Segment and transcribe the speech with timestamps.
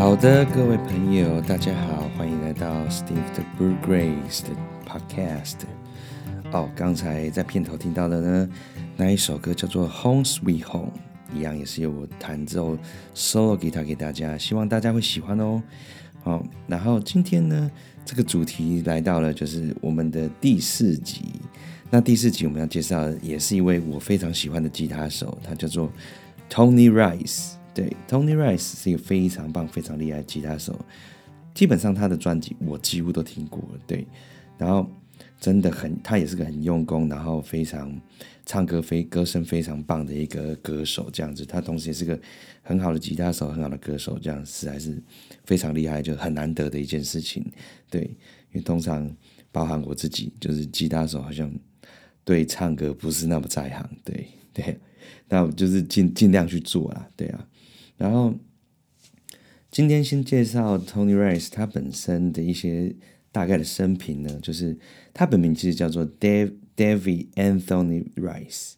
[0.00, 4.48] 好的，各位朋友，大家好，欢迎来到 Steve 的 Bluegrass 的
[4.88, 5.56] Podcast。
[6.52, 8.48] 哦，刚才在片头听到的呢，
[8.96, 10.90] 那一首歌叫做《Home Sweet Home》，
[11.36, 12.78] 一样也是由我弹奏
[13.14, 15.62] solo guitar 给大家，希望大家会喜欢哦。
[16.22, 17.70] 好，然后今天呢，
[18.02, 21.24] 这个主题来到了就是我们的第四集。
[21.90, 25.92] 那第四集我们要介绍的也是一位我非常喜欢的吉他手，他叫做
[26.48, 27.59] Tony Rice。
[27.72, 30.78] 对，Tony Rice 是一个非常棒、非常厉害的吉他手。
[31.54, 33.80] 基本上他的专辑我几乎都听过了。
[33.86, 34.06] 对，
[34.56, 34.88] 然后
[35.40, 38.00] 真的很，他也是个很用功，然后非常
[38.46, 41.08] 唱歌非歌声非常棒的一个歌手。
[41.12, 42.18] 这样子，他同时也是个
[42.62, 45.02] 很好的吉他手、很好的歌手，这样实在是
[45.44, 47.44] 非常厉害，就很难得的一件事情。
[47.88, 49.10] 对，因为通常
[49.50, 51.52] 包含我自己，就是吉他手，好像
[52.24, 53.90] 对唱歌不是那么在行。
[54.04, 54.78] 对对，
[55.28, 57.08] 那我就是尽尽量去做啦。
[57.16, 57.46] 对啊。
[58.00, 58.34] 然后，
[59.70, 62.96] 今天先介绍 Tony Rice 他本身的一些
[63.30, 64.74] 大概的生平呢，就是
[65.12, 68.72] 他本名其实叫做 Dave David Anthony Rice，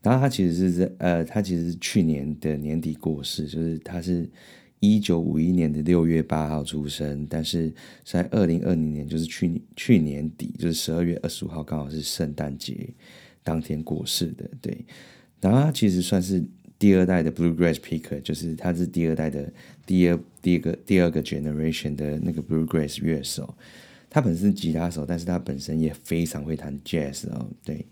[0.00, 4.26] 然后他其实是在呃，他其实是去年的年底过世，就是他是
[4.80, 7.70] 一九五一年的六月八号出生，但是
[8.02, 12.88] 在二零二零年，就是去年去年底，就是十二月二十五号，刚好是圣诞节
[13.42, 14.50] 当天过世的。
[14.62, 14.86] 对，
[15.42, 16.42] 然后他其实算是。
[16.78, 19.50] 第二代的 Bluegrass Picker 就是他是第二代的
[19.86, 23.54] 第二第二个第二个 generation 的那个 Bluegrass 乐手，
[24.10, 27.86] 他本身吉他手，但是他本身也非常会弹 Jazz 哦，对。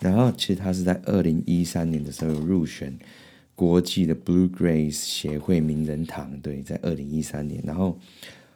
[0.00, 2.98] 然后其实他是在二零一三年的时候入选
[3.54, 7.62] 国际的 Bluegrass 协会名人堂，对，在二零一三年。
[7.64, 7.98] 然后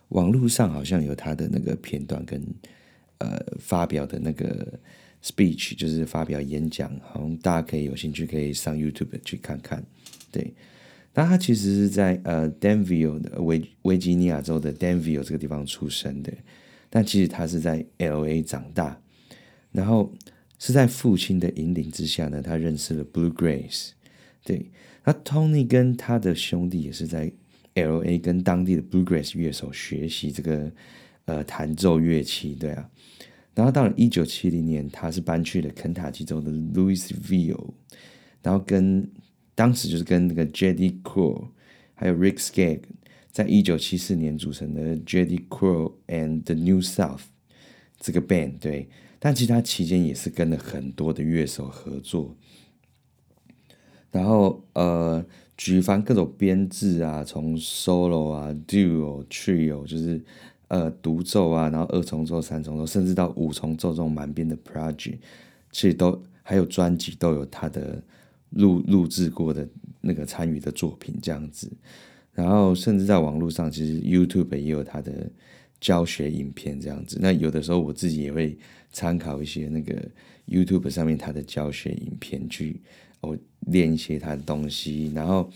[0.09, 2.43] 网络上好像有他的那个片段跟
[3.19, 4.79] 呃发表的那个。
[5.23, 9.84] Speech 就是发表演讲，好像大家可以有兴趣可以上 YouTube 去看看。
[10.31, 10.55] 对，
[11.12, 16.33] 那他其实是在呃 Danville 的维维吉尼亚州的 Danville 这个地方出生的，
[16.89, 19.01] 但其实他是在 LA 长大，
[19.73, 20.15] 然后
[20.59, 23.91] 是在父亲的引领之下呢，他认识了 Bluegrass。
[24.45, 24.71] 对，
[25.05, 27.31] 那 Tony 跟他的兄弟也是在
[27.75, 30.71] LA 跟当地的 Bluegrass 乐手学习这个
[31.25, 32.55] 呃弹奏乐器。
[32.55, 32.89] 对啊。
[33.59, 37.71] 然后到了一九七零年，他是搬去了肯塔基州的 Louisville，
[38.41, 39.11] 然后跟
[39.57, 41.49] 当时就是跟那个 Jeddy Quell
[41.95, 42.83] 还有 Rick Skag，
[43.33, 47.23] 在一九七四年组成的 Jeddy Quell and the New South
[47.99, 52.37] 这个 band 对，但其实他期间也是跟了很多的乐手合作，
[54.13, 55.27] 然后呃
[55.57, 60.25] 举凡各种编制啊，从 solo 啊 duo trio 就是。
[60.69, 65.17] 呃，独奏啊，然后二重奏、三重奏，甚至到五重奏这种满编的 project，
[65.73, 68.03] 其实都还有专辑都有他的
[68.51, 69.67] 录录制过的
[70.03, 71.71] 那个参与的作品这样子。
[72.34, 75.31] 然后甚至在网络上，其实 YouTube 也有他的
[75.81, 77.19] 教学影片这样子。
[77.21, 78.56] 那有的时候我自己也会
[78.93, 80.00] 参考一些那个
[80.47, 82.81] YouTube 上面他的教学影片去
[83.21, 85.11] 哦练一些他的东西。
[85.15, 85.50] 然后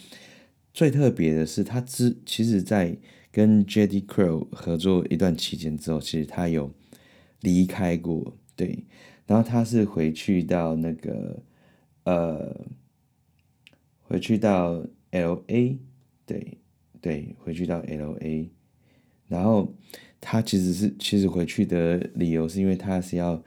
[0.73, 2.97] 最特别的是，他之其实，在
[3.33, 6.71] 跟 Jeddy Quell 合作一段期间之后，其实他有
[7.41, 8.85] 离开过，对，
[9.27, 11.43] 然后他是回去到那个
[12.05, 12.55] 呃，
[14.03, 15.79] 回去到 LA，
[16.27, 16.59] 对
[17.01, 18.51] 对，回去到 LA，
[19.29, 19.75] 然后
[20.21, 23.43] 他其实是其实回去的理由是因为他是要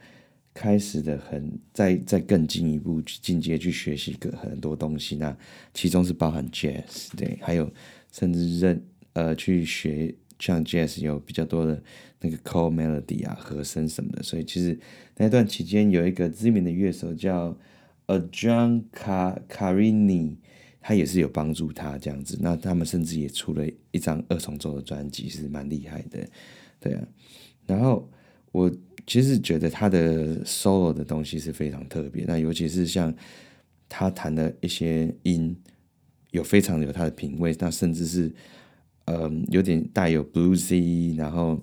[0.52, 5.34] 开始的很再再更进一步去进阶去学习个很多东西，那
[5.72, 7.72] 其中是包含 Jazz，对，还有
[8.10, 8.84] 甚至认。
[9.16, 11.82] 呃，去学像 Jazz 有比较多的
[12.20, 14.78] 那个 Chord Melody 啊，和声什么的，所以其实
[15.16, 17.56] 那段期间有一个知名的乐手叫
[18.04, 20.36] 呃 John Carini，
[20.82, 22.36] 他也是有帮助他这样子。
[22.42, 26.28] 那他们甚至也出了一张二重奏的专辑，是蛮厉害的，
[26.78, 27.08] 对啊。
[27.64, 28.06] 然后
[28.52, 28.70] 我
[29.06, 33.14] 其实觉得他的 solo 的东西是非常特别，那尤其是像
[33.88, 35.56] 他弹的一些音，
[36.32, 38.30] 有非常有他的品味，那甚至是。
[39.06, 41.62] 嗯，有点带有 bluesy，然后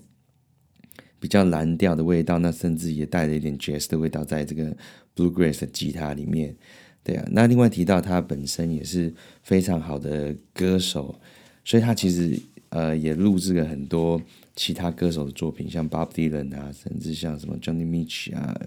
[1.19, 4.75] 比较蓝调的味道，那甚至也带了一点 jazz 的味道，在这个
[5.13, 6.55] bluegrass 的吉他里面，
[7.03, 7.27] 对啊。
[7.31, 11.19] 那另外提到他本身也是非常好的歌手，
[11.65, 14.21] 所以他其实呃也录制了很多
[14.55, 18.57] 其他歌手的作品，像 Bob Dylan 啊，甚至像什么 Johnny Mitch 啊、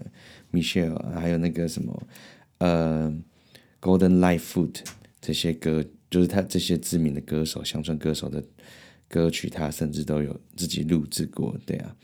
[0.51, 2.07] Michelle，还有那个什么
[2.59, 3.11] 呃
[3.81, 4.81] Golden Lightfoot
[5.19, 5.83] 这些歌。
[6.09, 8.43] 就是他这些知名的歌手、乡村歌手的
[9.07, 11.95] 歌曲，他甚至都有自己录制过，对啊，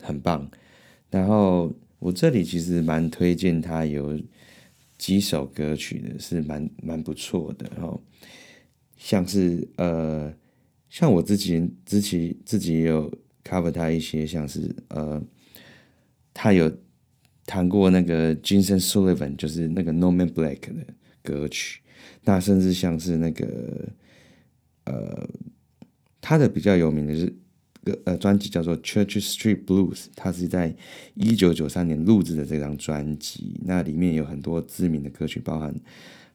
[0.00, 0.50] 很棒。
[1.10, 4.18] 然后我这里其实蛮推荐他有
[4.96, 7.70] 几首歌曲的，是蛮蛮不错的。
[7.76, 8.02] 然后
[8.96, 10.32] 像是呃
[10.88, 13.12] 像我之前之前自己也有
[13.44, 15.22] cover 他一些，像是呃，
[16.32, 16.72] 他有
[17.44, 20.86] 弹过那个 Jason Sullivan，就是那个 Norman Black 的
[21.22, 21.81] 歌曲。
[22.24, 23.88] 那甚至像是那个
[24.84, 25.28] 呃，
[26.20, 27.32] 他的比较有名的是
[27.84, 30.74] 个呃专辑叫做 Church Street Blues，他是在
[31.14, 33.60] 一九九三年录制的这张专辑。
[33.64, 35.74] 那里面有很多知名的歌曲，包含。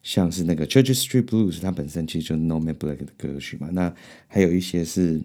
[0.03, 3.67] 像是那个 Church Street Blues，它本身其实就是 No Man Black 的歌曲嘛。
[3.73, 3.93] 那
[4.27, 5.21] 还有一些是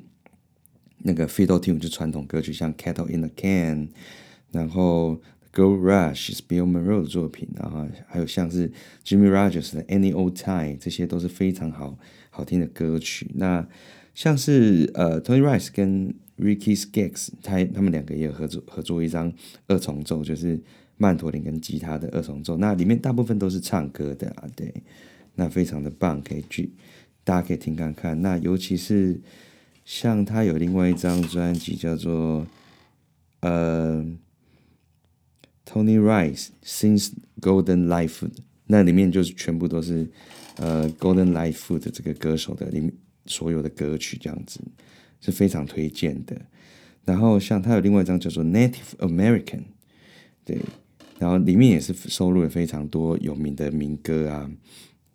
[0.99, 3.91] 那个 Fiddle Tune，就传统歌曲，像 Cattle in a Can，
[4.51, 5.21] 然后
[5.53, 8.73] Go Rush 是 Bill Monroe 的作品，然后还有像是
[9.05, 11.99] Jimmy Rogers 的 Any Old Time，这些都是非常好
[12.31, 13.31] 好听的歌曲。
[13.35, 13.67] 那
[14.15, 19.33] 像是呃 Tony Rice 跟 Ricky Skaggs，他他们两个也有合作合作一张
[19.69, 20.61] 二重奏，就是。
[20.99, 24.73] 曼陀林跟吉他的二重奏，那里面大部分都是唱歌的啊，对，
[25.35, 26.71] 那非常的棒，可以去，
[27.25, 28.23] 大家可以听看看。
[28.23, 29.21] 那尤其是
[29.85, 32.47] 像他有另外一张专辑叫做
[33.41, 34.07] 呃
[35.67, 38.33] Tony Rice Sings Golden Light Food，
[38.67, 40.11] 那里面就是全部都是
[40.57, 42.93] 呃 Golden Light Food 这个歌手的里面
[43.27, 44.61] 所有的歌曲，这样子
[45.21, 46.41] 是非常推荐的。
[47.05, 49.63] 然后像他有另外一张叫做 Native American，
[50.45, 50.59] 对。
[51.19, 54.51] 然后里面也是收录了非常多有名的民歌啊，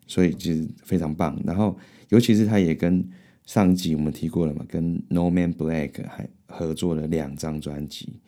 [0.08, 1.38] 所以其实非常棒。
[1.46, 1.78] 然后
[2.08, 3.06] 尤其是他也跟
[3.46, 8.22] 上一集我们提过了嘛，跟 No Man Black 还合作了两张专辑，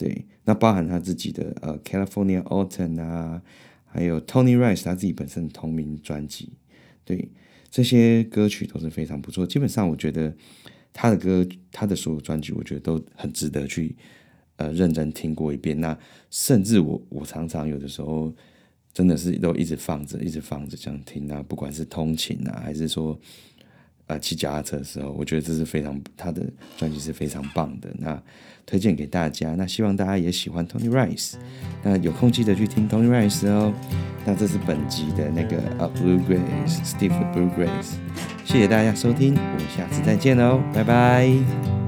[0.00, 3.42] 对，那包含他自己的呃 California Autumn 啊，
[3.84, 6.54] 还有 Tony Rice 他自己本身同名专辑，
[7.04, 7.28] 对，
[7.70, 9.46] 这些歌曲都是非常不错。
[9.46, 10.34] 基本上我觉得
[10.90, 13.94] 他的歌，他的所有专辑，我觉得都很值得去。
[14.56, 15.98] 呃，认真听过一遍，那
[16.30, 18.30] 甚至我我常常有的时候
[18.92, 23.18] 真的是都一直放着，一直放着这样听啊，不管是通勤啊，还是说
[24.10, 26.44] 呃骑脚踏车的时候，我觉得这是非常他的
[26.76, 28.20] 专辑是非常棒的，那
[28.66, 29.54] 推荐给大家。
[29.54, 31.34] 那希望大家也喜欢 Tony Rice，
[31.84, 33.72] 那有空记得去听 Tony Rice 哦。
[34.26, 37.94] 那这是本集的那个呃 Bluegrass Steve Bluegrass，
[38.44, 41.79] 谢谢大家收听，我们下次再见喽，拜拜。